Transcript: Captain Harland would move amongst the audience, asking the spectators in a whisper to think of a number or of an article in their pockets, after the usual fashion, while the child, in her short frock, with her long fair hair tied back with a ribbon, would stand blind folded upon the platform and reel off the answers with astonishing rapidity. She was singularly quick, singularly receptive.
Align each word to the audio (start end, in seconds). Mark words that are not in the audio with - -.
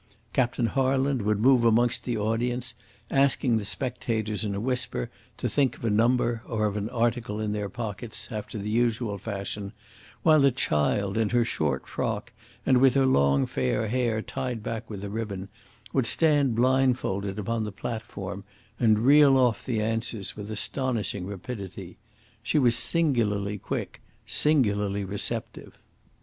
Captain 0.33 0.65
Harland 0.65 1.21
would 1.21 1.39
move 1.39 1.63
amongst 1.63 2.05
the 2.05 2.17
audience, 2.17 2.73
asking 3.11 3.57
the 3.57 3.63
spectators 3.63 4.43
in 4.43 4.55
a 4.55 4.59
whisper 4.59 5.11
to 5.37 5.47
think 5.47 5.77
of 5.77 5.85
a 5.85 5.91
number 5.91 6.41
or 6.47 6.65
of 6.65 6.75
an 6.75 6.89
article 6.89 7.39
in 7.39 7.51
their 7.53 7.69
pockets, 7.69 8.27
after 8.31 8.57
the 8.57 8.71
usual 8.71 9.19
fashion, 9.19 9.73
while 10.23 10.39
the 10.39 10.49
child, 10.49 11.19
in 11.19 11.29
her 11.29 11.45
short 11.45 11.85
frock, 11.87 12.33
with 12.65 12.95
her 12.95 13.05
long 13.05 13.45
fair 13.45 13.89
hair 13.89 14.23
tied 14.23 14.63
back 14.63 14.89
with 14.89 15.03
a 15.03 15.09
ribbon, 15.11 15.49
would 15.93 16.07
stand 16.07 16.55
blind 16.55 16.97
folded 16.97 17.37
upon 17.37 17.63
the 17.63 17.71
platform 17.71 18.43
and 18.79 19.05
reel 19.05 19.37
off 19.37 19.63
the 19.63 19.79
answers 19.83 20.35
with 20.35 20.49
astonishing 20.49 21.27
rapidity. 21.27 21.99
She 22.41 22.57
was 22.57 22.75
singularly 22.75 23.59
quick, 23.59 24.01
singularly 24.25 25.03
receptive. 25.05 25.77